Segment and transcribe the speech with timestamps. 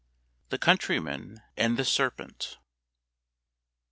[0.49, 2.57] THE COUNTRYMAN AND THE SERPENT.